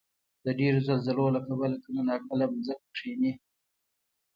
د 0.45 0.47
ډېرو 0.59 0.79
زلزلو 0.87 1.25
له 1.35 1.39
کبله 1.47 1.75
کله 1.83 2.01
ناکله 2.09 2.45
ځمکه 2.67 2.85
کښېني. 2.95 3.31